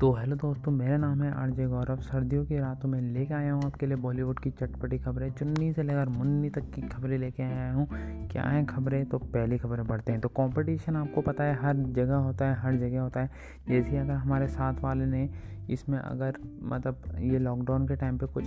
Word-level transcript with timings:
तो 0.00 0.12
हेलो 0.12 0.36
दोस्तों, 0.36 0.72
मेरा 0.72 0.96
नाम 0.96 1.22
है 1.22 1.30
आरजे 1.32 1.66
गौरव। 1.66 2.00
सर्दियों 2.00 2.44
की 2.44 2.58
रातों 2.58 2.88
में 2.88 3.00
लेके 3.00 3.34
आया 3.34 3.52
हूँ 3.52 3.62
आपके 3.64 3.86
लिए 3.86 3.96
बॉलीवुड 3.96 4.38
की 4.38 4.50
चटपटी 4.50 4.98
खबरें। 4.98 5.30
चुन्नी 5.30 5.72
से 5.72 5.82
लेकर 5.82 6.08
मुन्नी 6.08 6.50
तक 6.50 6.70
की 6.74 6.82
खबरें 6.82 7.18
लेके 7.18 7.42
आया 7.42 7.72
हूँ। 7.72 7.86
क्या 8.28 8.42
है 8.42 8.64
खबरें? 8.66 9.06
तो 9.06 9.18
पहली 9.18 9.58
खबरें 9.58 9.84
पढ़ते 9.86 10.12
हैं। 10.12 10.20
तो 10.20 10.28
कंपटीशन 10.28 10.96
आपको 10.96 11.20
पता 11.20 11.44
है, 11.44 11.54
हर 11.54 11.76
जगह 11.76 12.16
होता 12.16 12.46
है, 12.46 12.54
हर 12.54 12.76
जगह 12.76 13.00
होता 13.00 13.20
है। 13.20 13.30
जैसे 13.68 13.98
अगर 13.98 14.12
हमारे 14.12 14.46
साथ 14.46 14.80
वाले 14.80 15.06
ने 15.06 15.28
इसमें 15.70 15.98
अगर 15.98 16.38
मतलब 16.62 17.02
ये 17.18 17.38
लॉकडाउन 17.38 17.88
के 17.88 17.96
टाइम 17.96 18.18
पे 18.18 18.26
कुछ 18.26 18.44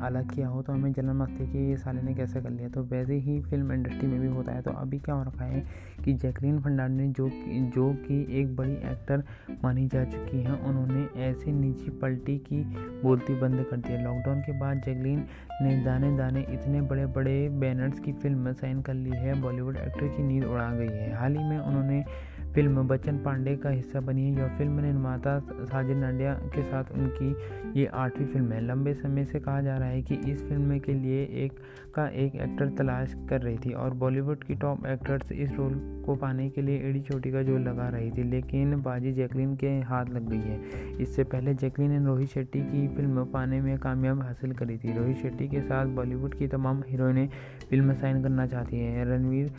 अलग 0.00 0.30
किया 0.34 0.48
हो 0.48 0.62
तो 0.62 0.72
हमें 0.72 0.92
जलन 0.92 1.16
मस्ती 1.16 1.46
कि 1.52 1.58
ये 1.58 1.76
साले 1.76 2.02
ने 2.02 2.14
कैसे 2.14 2.40
कर 2.40 2.50
लिया? 2.50 2.68
तो 2.68 2.82
वैसे 2.82 3.14
ही 3.14 3.40
फ़िल्म 3.40 3.72
इंडस्ट्री 3.72 4.08
में 4.08 4.20
भी 4.20 4.28
होता 4.28 4.52
है। 4.52 4.62
तो 4.62 4.70
अभी 4.70 4.98
क्या 4.98 5.14
हो 5.14 5.22
रखा 5.22 5.44
है 5.44 5.64
कि 6.04 6.12
जैकलीन 6.12 6.60
फर्नांडिस 6.60 7.10
जो 7.16 7.28
जो 7.74 7.92
कि 8.06 8.26
एक 8.40 8.56
बड़ी 8.56 8.72
एक्टर 8.72 9.22
मानी 9.64 9.86
जा 9.88 10.04
चुकी 10.04 10.42
हैं, 10.42 10.60
उन्होंने 10.60 11.06
ऐसे 11.22 11.52
निजी 11.52 11.90
पलटी 11.90 12.38
की 12.38 12.62
बोलती 13.02 13.34
बंद 13.34 13.64
कर 13.70 13.76
दी। 13.76 13.92
है 13.92 14.02
लॉकडाउन 14.04 14.40
के 14.40 14.58
बाद 14.60 14.82
जैकलीन 14.86 15.24
ने 15.62 15.76
दाने 15.84 16.16
दाने 16.18 16.46
इतने 16.50 16.80
बड़े 16.80 17.06
बड़े 17.06 17.48
बैनर्स 17.48 17.98
की 18.00 18.12
फ़िल्म 18.12 18.52
साइन 18.52 18.82
कर 18.82 18.94
ली 18.94 19.10
है। 19.10 19.40
बॉलीवुड 19.42 19.76
एक्टर 19.76 20.08
की 20.08 20.22
नींद 20.22 20.44
उड़ा 20.44 20.70
गई 20.70 20.86
है। 20.86 21.12
हाल 21.12 21.36
ही 21.36 21.44
में 21.44 21.58
उन्होंने 21.58 22.04
फ़िल्म 22.54 22.86
बच्चन 22.88 23.18
पांडे 23.18 23.54
का 23.56 23.70
हिस्सा 23.70 24.00
बनी 24.00 24.24
है। 24.24 24.38
यह 24.38 24.48
फ़िल्म 24.56 24.80
निर्माता 24.80 25.38
साजिद 25.40 25.96
नाडिया 25.96 26.32
के 26.54 26.62
साथ 26.62 26.92
उनकी 26.94 27.80
ये 27.80 27.86
आठवीं 27.86 28.26
फ़िल्म 28.26 28.52
है। 28.52 28.60
लंबे 28.60 28.92
समय 28.94 29.24
से 29.24 29.40
कहा 29.40 29.60
जा 29.60 29.76
रहा 29.78 29.88
है 29.88 30.02
कि 30.02 30.14
इस 30.30 30.42
फ़िल्म 30.48 30.78
के 30.78 30.92
लिए 30.94 31.22
एक 31.44 31.52
का 31.94 32.06
एक 32.08 32.34
एक्टर 32.36 32.68
तलाश 32.78 33.14
कर 33.30 33.40
रही 33.42 33.56
थी 33.58 33.72
और 33.74 33.94
बॉलीवुड 33.94 34.44
की 34.44 34.54
टॉप 34.54 34.86
एक्टर्स 34.86 35.32
इस 35.32 35.52
रोल 35.52 35.74
को 36.06 36.14
पाने 36.16 36.48
के 36.50 36.62
लिए 36.62 36.78
एडी 36.88 37.00
चोटी 37.00 37.32
का 37.32 37.42
ज़ोर 37.42 37.58
लगा 37.60 37.88
रही 37.88 38.10
थी, 38.10 38.22
लेकिन 38.22 38.80
बाजी 38.82 39.12
जैकलिन 39.12 39.54
के 39.56 39.68
हाथ 39.82 40.06
लग 40.06 40.28
गई 40.30 40.38
है। 40.38 40.96
इससे 41.02 41.24
पहले 41.24 41.54
जैकलिन 41.54 41.90
ने 41.90 42.04
रोहित 42.06 42.28
शेट्टी 42.28 42.60
की 42.62 42.86
फ़िल्म 42.96 43.24
पाने 43.32 43.60
में 43.60 43.76
कामयाब 43.78 44.22
हासिल 44.22 44.52
करी 44.52 44.78
थी। 44.78 44.96
रोहित 44.98 45.16
शेट्टी 45.16 45.48
के 45.48 45.60
साथ 45.62 45.86
बॉलीवुड 45.96 46.34
की 46.34 46.48
तमाम 46.48 46.82
हीरोइनें 46.88 47.28
फ़िल्म 47.70 47.94
साइन 47.94 48.22
करना 48.22 48.46
चाहती 48.46 48.78
हैं। 48.78 49.04
रणवीर 49.06 49.52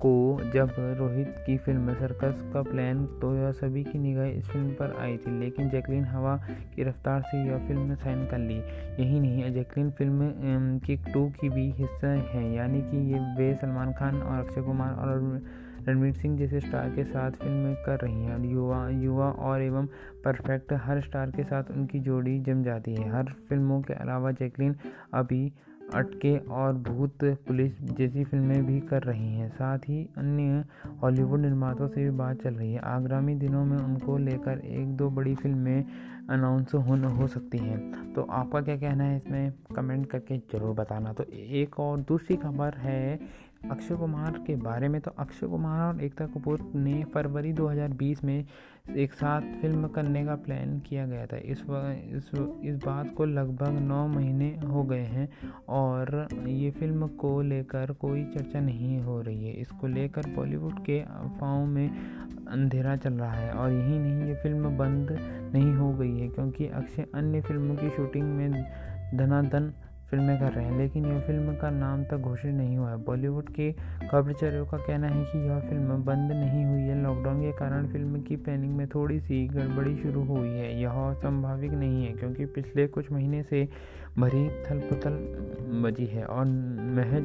को 0.00 0.40
जब 0.52 0.74
रोहित 0.98 1.34
की 1.46 1.56
फ़िल्म 1.58 1.94
सर्कस 1.94 2.42
का 2.52 2.62
प्लान 2.62 3.04
तो 3.20 3.34
यह 3.34 3.50
सभी 3.52 3.82
की 3.84 3.98
निगाह 3.98 4.26
इस 4.26 4.48
फ़िल्म 4.48 4.72
पर 4.74 4.96
आई 5.00 5.16
थी, 5.16 5.38
लेकिन 5.40 5.70
जैकलिन 5.70 6.04
हवा 6.04 6.36
की 6.74 6.84
रफ्तार 6.84 7.22
से 7.22 7.44
यह 7.44 7.66
फ़िल्म 7.68 7.94
साइन 7.94 8.26
कर 8.26 8.38
ली। 8.38 8.58
यही 9.00 9.20
नहीं, 9.20 9.52
जैकलिन 9.54 9.90
फ़िल्म 9.90 10.78
किक 10.86 11.08
टू 11.14 11.28
की 11.40 11.48
भी 11.48 11.70
हिस्सा 11.72 12.08
है, 12.08 12.52
यानी 12.54 12.80
कि 12.82 13.06
ये 13.12 13.20
वे 13.38 13.54
सलमान 13.54 13.92
खान 13.92 14.22
और 14.22 14.38
अक्षय 14.38 14.62
कुमार 14.62 14.94
और 14.94 15.42
रणवीर 15.88 16.12
सिंह 16.12 16.36
जैसे 16.38 16.60
स्टार 16.60 16.90
के 16.90 17.04
साथ 17.04 17.30
फ़िल्म 17.32 17.74
कर 17.86 17.98
रही 17.98 18.24
हैं। 18.24 18.38
युवा 18.44 18.88
युवा 18.92 19.30
और 19.30 19.62
एवं 19.62 19.86
परफेक्ट 20.24 20.72
हर 20.84 21.00
स्टार 21.00 21.30
के 21.30 21.44
साथ 21.44 21.70
उनकी 21.70 22.00
जोड़ी 22.00 22.38
जम 22.40 22.62
जाती 22.62 22.94
है। 22.94 23.08
हर 23.10 23.32
फ़िल्मों 23.48 23.80
के 23.82 23.94
अलावा 23.94 24.30
जैकलिन 24.32 24.74
अभी 25.14 25.52
अटके 25.94 26.36
और 26.38 26.72
भूत 26.72 27.24
पुलिस 27.24 27.80
जैसी 27.82 28.24
फ़िल्में 28.24 28.66
भी 28.66 28.80
कर 28.80 29.02
रही 29.02 29.34
हैं। 29.34 29.48
साथ 29.48 29.78
ही 29.78 30.08
अन्य 30.18 30.64
हॉलीवुड 31.02 31.40
निर्माताओं 31.40 31.88
से 31.88 32.04
भी 32.04 32.10
बात 32.10 32.42
चल 32.42 32.54
रही 32.54 32.72
है। 32.72 32.78
आगामी 32.78 33.34
दिनों 33.34 33.64
में 33.64 33.76
उनको 33.78 34.18
लेकर 34.18 34.58
एक 34.58 34.96
दो 34.96 35.10
बड़ी 35.10 35.34
फ़िल्में 35.34 35.84
अनाउंस 36.30 36.74
हो 36.74 36.96
हो 37.08 37.26
सकती 37.26 37.58
हैं। 37.58 38.12
तो 38.12 38.22
आपका 38.22 38.60
क्या 38.60 38.76
कहना 38.76 39.04
है 39.04 39.16
इसमें? 39.16 39.52
कमेंट 39.76 40.06
करके 40.06 40.38
ज़रूर 40.38 40.74
बताना। 40.74 41.12
तो 41.12 41.24
एक 41.32 41.80
और 41.80 41.98
दूसरी 41.98 42.36
खबर 42.36 42.74
है 42.74 43.18
अक्षय 43.60 43.94
कुमार 43.94 44.38
के 44.46 44.56
बारे 44.56 44.88
में। 44.88 45.00
तो 45.00 45.10
अक्षय 45.18 45.46
कुमार 45.46 45.94
और 45.94 46.02
एकता 46.02 46.26
कपूर 46.26 46.60
ने 46.74 47.04
फरवरी 47.04 47.52
2020 47.52 48.24
में 48.24 48.44
एक 48.96 49.12
साथ 49.12 49.40
फ़िल्म 49.60 49.88
करने 49.88 50.24
का 50.24 50.34
प्लान 50.34 50.78
किया 50.78 51.06
गया 51.06 51.26
था। 51.26 51.36
इस 51.36 51.62
व, 51.68 51.82
इस 52.16 52.30
व, 52.34 52.60
इस 52.64 52.76
बात 52.76 53.14
को 53.16 53.24
लगभग 53.24 53.78
नौ 53.78 54.06
महीने 54.08 54.48
हो 54.66 54.82
गए 54.82 55.04
हैं 55.04 55.28
और 55.68 56.28
ये 56.46 56.70
फ़िल्म 56.70 57.08
को 57.08 57.40
लेकर 57.42 57.92
कोई 57.92 58.24
चर्चा 58.24 58.60
नहीं 58.60 59.00
हो 59.00 59.20
रही 59.20 59.46
है। 59.46 59.52
इसको 59.52 59.86
लेकर 59.86 60.26
बॉलीवुड 60.26 60.84
के 60.84 61.00
अफवाहों 61.00 61.66
में 61.66 61.88
अंधेरा 62.48 62.96
चल 62.96 63.12
रहा 63.12 63.32
है 63.32 63.52
और 63.52 63.72
यही 63.72 63.98
नहीं 63.98 64.28
ये 64.28 64.34
फ़िल्म 64.34 64.76
बंद 64.78 65.16
नहीं 65.54 65.74
हो 65.74 65.92
गई 65.92 66.18
है 66.18 66.28
क्योंकि 66.28 66.66
अक्षय 66.66 67.06
अन्य 67.14 67.40
फ़िल्मों 67.40 67.76
की 67.76 67.90
शूटिंग 67.90 68.24
में 68.24 68.50
धनाधन 69.14 69.72
फ़िल्में 70.10 70.38
कर 70.40 70.52
रहे 70.52 70.64
हैं, 70.64 70.78
लेकिन 70.78 71.06
यह 71.06 71.20
फ़िल्म 71.20 71.54
का 71.56 71.70
नाम 71.70 72.04
तक 72.04 72.16
घोषित 72.16 72.54
नहीं 72.54 72.76
हुआ 72.76 72.90
है। 72.90 72.96
बॉलीवुड 72.96 73.48
के 73.48 73.70
खबरचरों 74.10 74.64
का 74.66 74.78
कहना 74.78 75.06
है 75.06 75.24
कि 75.24 75.38
यह 75.38 75.60
फ़िल्म 75.60 76.02
बंद 76.04 76.32
नहीं 76.32 76.64
हुई 76.64 76.80
है। 76.80 77.02
लॉकडाउन 77.02 77.40
के 77.40 77.52
कारण 77.52 77.86
फ़िल्म 77.86 78.20
की 78.22 78.36
प्लानिंग 78.36 78.76
में 78.76 78.86
थोड़ी 78.88 79.20
सी 79.20 79.46
गड़बड़ी 79.48 79.96
शुरू 79.96 80.24
हुई 80.24 80.48
है। 80.48 80.80
यह 80.82 81.12
संभाविक 81.14 81.72
नहीं 81.72 82.04
है, 82.06 82.12
क्योंकि 82.12 82.44
पिछले 82.46 82.86
कुछ 82.86 83.12
महीने 83.12 83.42
से 83.42 83.68
भरी 84.18 84.48
थल 84.60 84.80
बजी 85.82 86.06
है 86.06 86.24
और 86.24 86.44
महज 86.96 87.24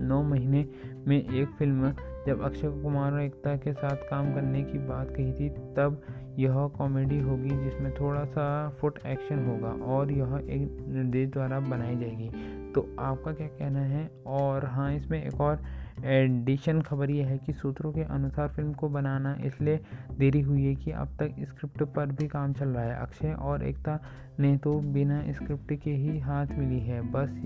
नौ 0.00 0.22
महीने 0.22 0.66
में 1.08 1.16
एक 1.16 1.48
फ़िल्म 1.48 1.92
जब 2.28 2.42
अक्षय 2.42 2.68
कुमार 2.68 3.12
और 3.12 3.22
एकता 3.22 3.56
के 3.56 3.72
साथ 3.72 3.96
काम 3.96 4.34
करने 4.34 4.62
की 4.62 4.78
बात 4.78 5.10
कही 5.10 5.32
थी, 5.32 5.48
तब 5.48 6.02
यह 6.38 6.66
कॉमेडी 6.66 7.20
होगी 7.20 7.48
जिसमें 7.48 7.94
थोड़ा 7.94 8.24
सा 8.24 8.68
फुट 8.68 8.98
एक्शन 9.06 9.46
होगा 9.46 9.84
और 9.84 10.12
यह 10.12 10.46
एक 10.50 10.86
निर्देश 10.88 11.28
द्वारा 11.30 11.60
बनाई 11.60 11.96
जाएगी। 11.96 12.30
तो 12.72 12.96
आपका 12.98 13.32
क्या 13.32 13.46
कहना 13.46 13.80
है? 13.80 14.10
और 14.26 14.64
हाँ 14.66 14.92
इसमें 14.92 15.24
एक 15.24 15.40
और 15.40 15.58
एडिशन 16.04 16.80
खबर 16.80 17.10
यह 17.10 17.26
है 17.26 17.38
कि 17.38 17.52
सूत्रों 17.52 17.92
के 17.92 18.02
अनुसार 18.04 18.48
फ़िल्म 18.48 18.72
को 18.72 18.88
बनाना 18.88 19.36
इसलिए 19.44 19.80
देरी 20.18 20.40
हुई 20.40 20.64
है 20.64 20.74
कि 20.74 20.90
अब 20.92 21.16
तक 21.20 21.34
स्क्रिप्ट 21.42 21.82
पर 21.94 22.12
भी 22.12 22.28
काम 22.28 22.52
चल 22.52 22.68
रहा 22.68 22.84
है। 22.84 22.96
अक्षय 22.96 23.32
और 23.32 23.64
एकता 23.64 23.98
ने 24.40 24.56
तो 24.56 24.78
बिना 24.92 25.22
स्क्रिप्ट 25.32 25.72
के 25.74 25.90
ही 25.92 26.18
हाथ 26.18 26.46
मिली 26.58 26.80
है, 26.80 27.00
बस 27.12 27.40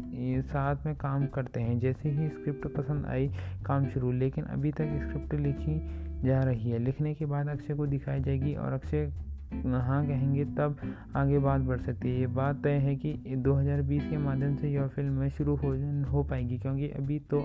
साथ 0.46 0.86
में 0.86 0.94
काम 0.96 1.26
करते 1.26 1.60
हैं। 1.60 1.78
जैसे 1.80 2.08
ही 2.08 2.28
स्क्रिप्ट 2.28 2.66
पसंद 2.76 3.06
आई, 3.06 3.28
काम 3.66 3.88
शुरू, 3.88 4.12
लेकिन 4.12 4.44
अभी 4.46 4.72
तक 4.72 4.98
स्क्रिप्ट 5.02 5.34
लिखी 5.36 5.80
जा 6.24 6.40
रही 6.40 6.70
है। 6.70 6.78
लिखने 6.78 7.14
के 7.14 7.26
बाद 7.26 7.48
अक्षय 7.48 7.74
को 7.74 7.86
दिखाई 7.86 8.20
जाएगी 8.20 8.54
और 8.54 8.72
अक्षय 8.72 9.12
हाँ 9.54 10.04
कहेंगे, 10.06 10.44
तब 10.46 10.76
आगे 11.16 11.38
बात 11.38 11.60
बढ़ 11.60 11.80
सकती 11.80 12.08
है। 12.08 12.20
ये 12.20 12.26
बात 12.28 12.62
तय 12.64 12.76
है 12.78 12.94
कि 12.96 13.12
2020 13.38 14.08
के 14.10 14.18
माध्यम 14.18 14.56
से 14.56 14.68
यह 14.68 14.86
फ़िल्म 14.86 15.28
शुरू 15.28 15.56
हो 15.56 15.72
हो 16.10 16.22
पाएगी, 16.22 16.58
क्योंकि 16.58 16.88
अभी 16.90 17.18
तो 17.30 17.40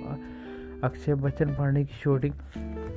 अक्षय 0.83 1.15
बच्चन 1.15 1.53
पढ़ने 1.55 1.83
की 1.85 1.93
शूटिंग 1.93 2.33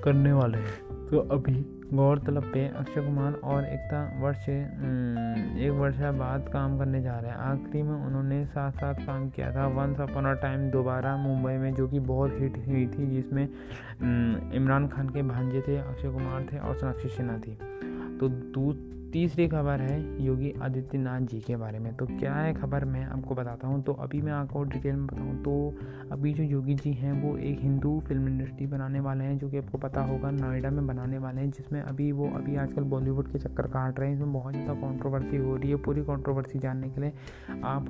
करने 0.05 0.33
वाले 0.33 0.59
हैं। 0.59 1.07
तो 1.07 1.19
अभी 1.35 1.55
गौरतलब 1.93 2.43
पे 2.53 2.67
अक्षय 2.69 3.01
कुमार 3.01 3.33
और 3.45 3.65
एकता 3.65 4.01
वर्ष 4.21 4.49
एक 4.49 5.71
वर्ष 5.71 5.97
बाद 6.19 6.49
काम 6.53 6.79
करने 6.79 7.03
जा 7.03 7.19
रहे 7.19 7.31
हैं। 7.31 7.39
आखिरी 7.39 7.83
में 7.83 7.95
उन्होंने 7.97 8.45
साथ 8.47 8.73
साथ 8.73 8.95
काम 9.07 9.29
किया 9.31 9.51
था 9.55 9.67
वंस 9.69 10.01
अपॉन 10.01 10.27
अ 10.27 10.33
टाइम 10.43 10.71
दोबारा 10.71 11.17
मुंबई 11.17 11.53
में, 11.53 11.75
जो 11.75 11.89
कि 11.89 11.99
बहुत 12.01 12.37
हिट 12.41 12.57
हुई 12.67 12.87
थी, 12.89 13.07
जिसमें 13.11 13.45
इमरान 14.55 14.89
खान 14.89 15.09
के 15.09 15.23
भांजे 15.23 15.61
थे, 15.61 15.77
अक्षय 15.79 16.11
कुमार 16.11 16.47
थे 16.53 16.59
और 16.59 16.77
सोनाक्षी 16.77 17.09
सिन्हा 17.09 17.39
थी। 17.39 17.59
तो 18.21 18.29
तीसरी 19.13 19.47
खबर 19.49 19.81
है 19.81 20.25
योगी 20.25 20.53
आदित्यनाथ 20.63 21.21
जी 21.21 21.41
के 21.41 21.57
बारे 21.57 21.79
में। 21.79 21.93
तो 21.97 22.07
क्या 22.09 22.35
है 22.35 22.53
खबर? 22.55 22.85
मैं 22.85 23.05
आपको 23.05 23.35
बताता 23.35 23.69
हूँ। 23.69 23.83
तो 23.83 23.93
अभी 23.93 24.21
मैं 24.23 24.33
आपको 24.33 24.63
डिटेल 24.65 24.95
में 24.97 25.07
बताऊँ 25.07 25.37
तो 25.43 25.75
अभी 26.13 26.33
जो 26.35 26.43
योगी 26.43 26.75
जी 26.75 26.93
हैं, 26.93 27.13
वो 27.23 27.37
एक 27.39 27.61
हिंदू 27.61 27.99
फ़िल्म 28.01 28.29
इंडस्ट्री 28.29 28.67
बनाने 28.67 29.01
वाले 29.01 29.25
हैं, 29.25 29.39
जो 29.39 29.51
कि 29.51 29.59
आपको 29.59 29.79
पता 29.79 30.03
होगा, 30.03 30.31
नोएडा 30.31 30.71
में 30.71 30.87
बनाने 30.87 31.19
वाले 31.19 31.41
हैं, 31.41 31.51
जिसमें 31.51 31.81
अभी 31.81 32.11
वो 32.13 32.29
अभी 32.31 32.57
आजकल 32.57 32.83
बॉलीवुड 32.85 33.33
के 33.33 33.39
चक्कर 33.39 33.67
काट 33.67 34.01
रहे 34.01 34.09
हैं। 34.09 34.17
इसमें 34.17 34.33
बहुत 34.33 34.55
ज़्यादा 34.55 34.81
कॉन्ट्रोवर्सी 34.81 35.37
हो 35.37 35.57
रही 35.57 35.71
है, 35.71 35.77
पूरी 35.77 36.05
कॉन्ट्रोवर्सी 36.05 36.59
जानने 36.59 36.89
के 36.89 37.01
लिए 37.01 37.13
आप 37.65 37.87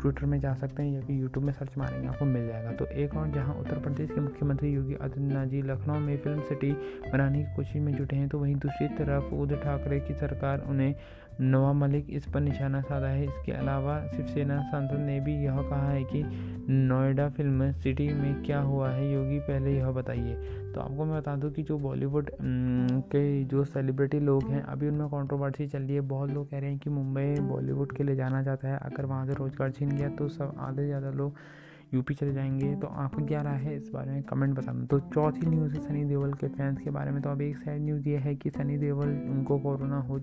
ट्विटर 0.00 0.26
में 0.26 0.38
जा 0.40 0.54
सकते 0.54 0.82
हैं 0.82 0.92
या 0.92 1.00
फिर 1.00 1.16
यूट्यूब 1.16 1.44
में 1.44 1.52
सर्च 1.52 1.76
मारेंगे, 1.78 2.08
आपको 2.08 2.24
मिल 2.24 2.46
जाएगा। 2.46 2.72
तो 2.72 2.86
एक 2.86 3.14
और 3.16 3.30
जहाँ 3.32 3.54
उत्तर 3.54 3.78
प्रदेश 3.78 4.10
के 4.10 4.20
मुख्यमंत्री 4.20 4.72
योगी 4.72 4.94
आदित्यनाथ 4.94 5.46
जी 5.46 5.62
लखनऊ 5.62 5.98
में 6.00 6.16
फ़िल्म 6.16 6.40
सिटी 6.40 6.72
बनाने 7.12 7.42
की 7.44 7.54
कोशिश 7.56 7.82
में 7.82 7.92
जुटे 7.94 8.16
हैं 8.16 8.28
तो 8.28 8.38
वहीं 8.38 8.54
दूसरी 8.56 8.88
तरफ़ 8.98 9.34
उद्धव 9.34 9.56
ठाकरे 9.56 10.00
की 10.00 10.14
सरकार 10.14 10.64
उन्हें 10.68 10.94
नवाब 11.40 11.74
मलिक 11.74 12.06
इस 12.10 12.26
पर 12.26 12.40
निशाना 12.40 12.80
साधा 12.80 13.06
है। 13.06 13.24
इसके 13.24 13.52
अलावा 13.52 13.98
शिवसेना 14.06 14.60
सांसद 14.62 15.00
ने 15.00 15.18
भी 15.20 15.34
यह 15.44 15.60
कहा 15.62 15.90
है 15.90 16.02
कि 16.04 16.22
नोएडा 16.68 17.28
फ़िल्म 17.28 17.70
सिटी 17.72 18.08
में 18.10 18.42
क्या 18.44 18.60
हुआ 18.60 18.90
है, 18.90 19.12
योगी 19.12 19.38
पहले 19.40 19.76
यह 19.76 19.90
बताइए। 19.92 20.34
तो 20.74 20.80
आपको 20.80 21.04
मैं 21.04 21.18
बता 21.18 21.34
दूँ 21.36 21.50
कि 21.50 21.62
जो 21.62 21.78
बॉलीवुड 21.78 22.30
के 22.40 23.44
जो 23.44 23.64
सेलिब्रिटी 23.64 24.20
लोग 24.20 24.48
हैं, 24.50 24.62
अभी 24.62 24.88
उनमें 24.88 25.08
कंट्रोवर्सी 25.08 25.66
चल 25.66 25.82
रही 25.82 25.94
है। 25.94 26.00
बहुत 26.06 26.30
लोग 26.30 26.50
कह 26.50 26.58
रहे 26.58 26.70
हैं 26.70 26.78
कि 26.78 26.90
मुंबई 26.90 27.34
बॉलीवुड 27.42 27.96
के 27.96 28.04
लिए 28.04 28.16
जाना 28.16 28.42
जाता 28.42 28.68
है 28.68 28.78
अगर 28.78 29.04
वहाँ 29.04 29.26
से 29.26 29.34
रोज़गार 29.34 29.70
छीन 29.70 29.96
गया 29.96 30.08
तो 30.08 30.28
सब 30.28 30.54
आधे 30.60 30.86
ज़्यादा 30.86 31.10
लोग 31.12 31.34
यूपी 31.94 32.14
चले 32.14 32.32
जाएँगे 32.32 32.74
तो 32.74 32.86
आपको 32.86 33.24
क्या 33.26 33.42
राय 33.42 33.58
है 33.58 33.76
इस 33.76 33.90
बारे 33.94 34.10
में 34.10 34.22
कमेंट 34.22 34.54
बताना। 34.58 34.84
तो 34.86 34.98
चौथी 35.00 35.46
न्यूज़ 35.46 35.74
है 35.74 35.80
सनी 35.80 36.04
देओल 36.04 36.32
के 36.32 36.48
फैंस 36.48 36.80
के 36.80 36.90
बारे 36.90 37.10
में। 37.10 37.22
तो 37.22 37.30
अब 37.30 37.40
एक 37.42 37.56
सैड 37.56 37.80
न्यूज़ 37.82 38.08
ये 38.08 38.16
है 38.16 38.34
कि 38.34 38.50
सनी 38.50 38.76
देओल, 38.78 39.08
उनको 39.30 39.58
कोरोना 39.58 40.00
हो 40.00 40.20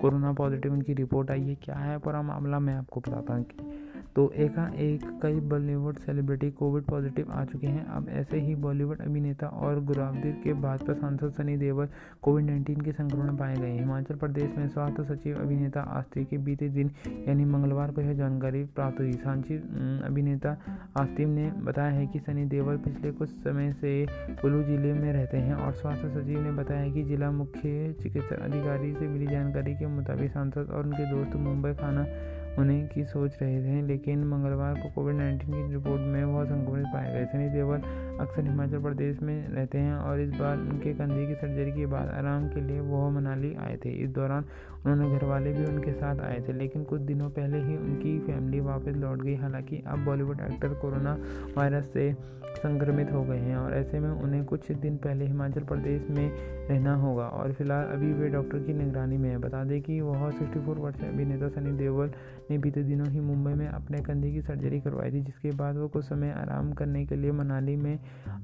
कोरोना 0.00 0.32
पॉजिटिव 0.32 0.72
उनकी 0.72 0.94
रिपोर्ट 0.94 1.30
आई 1.30 1.42
है। 1.42 1.54
क्या 1.54 1.74
है 1.74 1.98
पूरा 1.98 2.22
मामला, 2.22 2.58
मैं 2.58 2.74
आपको 2.74 3.00
बताता 3.00 3.34
हूँ 3.34 3.44
कि 3.44 3.85
तो 4.16 4.30
एकाएक 4.36 5.04
कई 5.22 5.40
बॉलीवुड 5.48 5.98
सेलिब्रिटी 5.98 6.50
कोविड 6.50 6.84
पॉजिटिव 6.84 7.30
आ 7.30 7.44
चुके 7.44 7.66
हैं। 7.66 7.84
अब 7.86 8.08
ऐसे 8.10 8.40
ही 8.40 8.54
बॉलीवुड 8.56 9.00
अभिनेता 9.00 9.46
और 9.46 9.80
गुरावदिर 9.84 10.32
के 10.44 10.52
भाजपा 10.62 10.92
सांसद 10.92 11.32
सनी 11.32 11.56
देवल 11.56 11.88
कोविड 12.22 12.44
नाइन्टीन 12.44 12.80
के 12.80 12.92
संक्रमण 12.92 13.36
पाए 13.36 13.56
गए 13.56 13.72
हिमाचल 13.72 14.14
प्रदेश 14.16 14.56
में 14.58 14.68
स्वास्थ्य 14.68 15.04
सचिव 15.04 15.40
अभिनेता 15.40 15.80
आस्ती 15.98 16.24
के 16.24 16.38
बीते 16.38 16.68
दिन, 16.68 16.90
यानी 17.28 17.44
मंगलवार 17.44 17.90
को 17.90 18.00
यह 18.00 18.12
जानकारी 18.14 18.64
प्राप्त 18.76 19.00
हुई। 19.00 19.12
सांची 19.16 19.56
अभिनेता 20.06 20.56
आस्तीम 20.96 21.28
ने 21.30 21.50
बताया 21.64 21.90
है 21.90 22.06
कि 22.06 22.18
सनी 22.18 22.44
देवल 22.46 22.76
पिछले 22.78 23.12
कुछ 23.12 23.28
समय 23.28 23.72
से 23.72 23.94
कुल्लू 24.40 24.62
ज़िले 24.62 24.92
में 24.94 25.12
रहते 25.12 25.36
हैं 25.38 25.54
और 25.56 25.72
स्वास्थ्य 25.74 26.08
सचिव 26.10 26.40
ने 26.40 26.52
बताया 26.52 26.92
कि 26.92 27.02
जिला 27.04 27.30
मुख्य 27.32 27.94
चिकित्सा 28.02 28.44
अधिकारी 28.44 28.92
से 28.94 29.08
मिली 29.08 29.26
जानकारी 29.26 29.74
के 29.74 29.86
मुताबिक 29.86 30.30
सांसद 30.30 30.70
और 30.70 30.84
उनके 30.84 31.10
दोस्त 31.10 31.36
मुंबई 31.36 31.72
खाना 31.74 32.06
होने 32.58 32.80
की 32.86 33.04
सोच 33.04 33.32
रहे 33.42 33.62
थे, 33.62 33.82
लेकिन 33.82 34.24
मंगलवार 34.24 34.74
को 34.74 34.90
कोविड 34.90 35.16
नाइन्टीन 35.16 35.66
की 35.66 35.72
रिपोर्ट 35.72 36.02
में 36.02 36.24
वह 36.24 36.44
संक्रमित 36.44 36.86
पाए 36.86 37.12
गए 37.12 37.24
सनी 37.24 37.48
देवल 37.48 37.80
अक्सर 38.20 38.42
हिमाचल 38.42 38.78
प्रदेश 38.82 39.18
में 39.22 39.48
रहते 39.48 39.78
हैं 39.78 39.94
और 39.94 40.20
इस 40.20 40.30
बार 40.30 40.58
उनके 40.58 40.92
कंधे 40.94 41.26
की 41.26 41.34
सर्जरी 41.34 41.72
के 41.72 41.86
बाद 41.86 42.08
आराम 42.08 42.48
के 42.48 42.60
लिए 42.60 42.80
वह 42.82 43.08
मनाली 43.10 43.54
आए 43.56 43.76
थे। 43.84 43.90
इस 44.04 44.10
दौरान 44.10 44.44
उन्होंने 44.86 45.18
घर 45.18 45.24
वाले 45.24 45.52
भी 45.52 45.64
उनके 45.64 45.92
साथ 45.92 46.20
आए 46.20 46.40
थे, 46.48 46.52
लेकिन 46.52 46.84
कुछ 46.84 47.00
दिनों 47.02 47.28
पहले 47.30 47.58
ही 47.58 47.76
उनकी 47.76 48.18
फैमिली 48.18 48.60
वापस 48.60 48.96
लौट 48.96 49.22
गई। 49.22 49.34
हालाँकि 49.34 49.82
अब 49.86 50.04
बॉलीवुड 50.04 50.40
एक्टर 50.42 50.74
कोरोना 50.74 51.16
वायरस 51.56 51.92
से 51.92 52.12
संक्रमित 52.56 53.10
हो 53.12 53.22
गए 53.24 53.38
हैं 53.38 53.56
और 53.56 53.74
ऐसे 53.74 53.98
में 54.00 54.08
उन्हें 54.10 54.44
कुछ 54.44 54.70
दिन 54.72 54.96
पहले 54.96 55.26
हिमाचल 55.26 55.64
प्रदेश 55.64 56.06
में 56.10 56.30
रहना 56.68 56.94
होगा 56.94 57.26
और 57.28 57.52
फ़िलहाल 57.52 57.86
अभी 57.86 58.12
वे 58.12 58.28
डॉक्टर 58.28 58.58
की 58.58 58.72
निगरानी 58.72 59.16
में 59.16 59.28
है। 59.30 59.38
बता 59.38 59.62
दें 59.64 59.80
कि 59.82 60.00
वह 60.00 60.30
सिक्सटी 60.30 60.60
फोर 60.60 60.78
वर्षीय 60.78 61.08
अभिनेता 61.08 61.48
सनी 61.48 61.72
देओल 61.78 62.10
ने 62.50 62.58
बीते 62.58 62.82
दिनों 62.82 63.08
ही 63.08 63.20
मुंबई 63.20 63.52
में 63.52 63.66
अपने 63.68 63.98
कंधे 63.98 64.30
की 64.32 64.42
सर्जरी 64.42 64.80
करवाई 64.80 65.10
थी, 65.12 65.20
जिसके 65.20 65.50
बाद 65.50 65.76
वो 65.76 65.88
कुछ 65.88 66.04
समय 66.04 66.30
आराम 66.32 66.72
करने 66.72 67.04
के 67.06 67.16
लिए 67.16 67.32
मनाली 67.32 67.76
में 67.76 67.98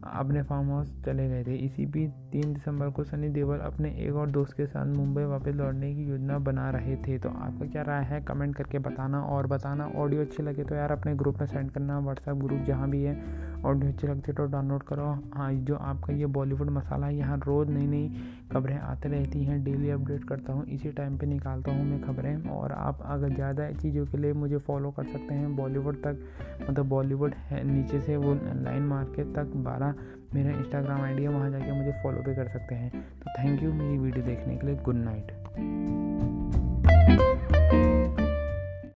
अपने 0.05 0.43
फार्म 0.43 0.71
हाउस 0.71 0.93
चले 1.05 1.29
गए 1.29 1.43
थे। 1.45 1.55
इसी 1.57 1.87
बीच 1.87 2.11
तीन 2.33 2.53
दिसंबर 2.53 2.89
को 2.91 3.05
सनी 3.05 3.29
देओल 3.29 3.59
अपने 3.61 3.91
एक 3.99 4.15
और 4.15 4.31
दोस्त 4.31 4.57
के 4.57 4.67
साथ 4.67 4.87
मुंबई 4.87 5.23
वापस 5.25 5.55
लौटने 5.55 5.95
की 5.95 6.05
योजना 6.05 6.39
बना 6.41 6.69
रहे 6.71 6.97
थे। 6.99 7.19
तो 7.19 7.29
आपका 7.29 7.67
क्या 7.67 7.83
राय 7.83 8.05
है? 8.05 8.21
कमेंट 8.23 8.55
करके 8.57 8.79
बताना 8.81 9.21
और 9.27 9.47
बताना। 9.47 9.87
ऑडियो 9.97 10.23
अच्छी 10.23 10.43
लगे 10.43 10.65
तो 10.65 10.75
यार 10.75 10.93
अपने 10.93 11.15
ग्रुप 11.15 11.41
में 11.41 11.47
सेंड 11.47 11.71
करना। 11.71 11.99
व्हाट्सएप 11.99 12.37
ग्रुप 12.37 12.65
जहाँ 12.67 12.91
भी 12.91 13.03
है 13.03 13.17
ऑडियो 13.63 13.93
अच्छी 13.93 14.07
लगती 14.07 14.33
तो 14.33 14.45
डाउनलोड 14.47 14.83
करो। 14.83 15.05
हाँ 15.35 15.53
जो 15.55 15.77
आपका 15.77 16.13
ये 16.13 16.27
बॉलीवुड 16.29 16.71
मसाला 16.71 17.07
है, 17.07 17.17
यहाँ 17.17 17.37
रोज़ 17.39 17.69
नई 17.69 17.87
नई 17.87 18.09
खबरें 18.53 18.77
आते 18.77 19.09
रहती 19.09 19.45
हैं। 19.45 19.63
डेली 19.65 19.91
अपडेट 19.91 20.25
करता 20.25 20.53
हूँ, 20.53 20.65
इसी 20.67 20.91
टाइम 20.93 21.17
पे 21.19 21.27
निकालता 21.27 21.73
हूँ 21.73 21.85
मैं 21.85 22.01
खबरें। 22.03 22.51
और 22.51 22.73
आप 22.73 23.03
अगर 23.07 23.35
ज़्यादा 23.35 23.71
चीज़ों 23.73 24.05
के 24.07 24.19
लिए 24.19 24.33
मुझे 24.35 24.59
फॉलो 24.59 24.91
कर 24.91 25.05
सकते 25.05 25.35
हैं 25.35 25.55
बॉलीवुड 25.57 26.03
तक 26.03 26.19
मतलब 26.63 26.89
बॉलीवुड 26.89 27.35
है 27.41 27.63
नीचे 27.65 28.01
से 28.01 28.17
वो 28.17 28.35
लाइन 28.35 28.83
मार्केट 28.87 29.35
तक 29.37 29.52
बारह 29.57 29.95
मेरा 30.35 30.51
इंस्टाग्राम 30.51 31.03
आईडी 31.03 31.23
है, 31.23 31.29
वहाँ 31.29 31.51
जाके 31.51 31.73
मुझे 31.73 31.93
फॉलो 32.03 32.23
भी 32.23 32.35
कर 32.35 32.49
सकते 32.49 32.75
हैं। 32.75 32.91
तो 32.91 33.31
थैंक 33.39 33.63
यू 33.63 33.73
मेरी 33.73 33.99
वीडियो 33.99 34.25
देखने 34.25 34.57
के 34.57 34.67
लिए 34.67 34.77
गुड 34.77 34.95
नाइट 34.95 35.33